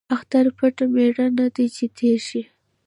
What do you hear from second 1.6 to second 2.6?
،چې تېر شي.